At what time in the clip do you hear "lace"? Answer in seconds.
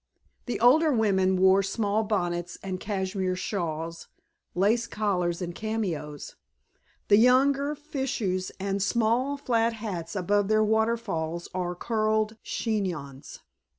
4.55-4.87